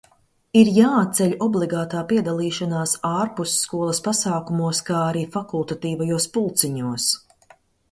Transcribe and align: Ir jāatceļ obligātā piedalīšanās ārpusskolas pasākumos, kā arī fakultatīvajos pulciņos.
Ir 0.59 0.69
jāatceļ 0.77 1.35
obligātā 1.47 2.01
piedalīšanās 2.11 2.95
ārpusskolas 3.11 4.01
pasākumos, 4.09 4.81
kā 4.89 4.97
arī 5.11 5.25
fakultatīvajos 5.39 6.29
pulciņos. 6.39 7.09